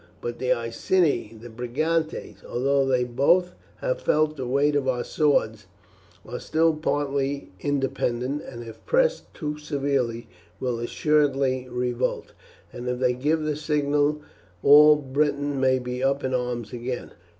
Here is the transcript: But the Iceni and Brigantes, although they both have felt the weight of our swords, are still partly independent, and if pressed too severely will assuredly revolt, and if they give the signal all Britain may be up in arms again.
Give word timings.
But 0.19 0.39
the 0.39 0.51
Iceni 0.51 1.37
and 1.43 1.55
Brigantes, 1.55 2.43
although 2.49 2.87
they 2.87 3.03
both 3.03 3.53
have 3.81 4.01
felt 4.01 4.35
the 4.35 4.47
weight 4.47 4.75
of 4.75 4.87
our 4.87 5.03
swords, 5.03 5.67
are 6.25 6.39
still 6.39 6.73
partly 6.73 7.51
independent, 7.59 8.41
and 8.41 8.63
if 8.63 8.83
pressed 8.87 9.31
too 9.35 9.59
severely 9.59 10.27
will 10.59 10.79
assuredly 10.79 11.69
revolt, 11.69 12.33
and 12.73 12.89
if 12.89 12.97
they 12.97 13.13
give 13.13 13.43
the 13.43 13.55
signal 13.55 14.23
all 14.63 14.95
Britain 14.95 15.59
may 15.59 15.77
be 15.77 16.03
up 16.03 16.23
in 16.23 16.33
arms 16.33 16.73
again. 16.73 17.11